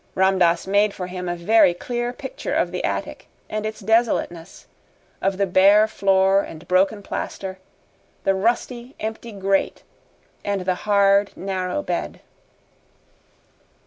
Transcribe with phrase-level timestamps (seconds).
[0.15, 4.65] Ram Dass made for him a very clear picture of the attic and its desolateness
[5.21, 7.59] of the bare floor and broken plaster,
[8.23, 9.83] the rusty, empty grate,
[10.43, 12.19] and the hard, narrow bed.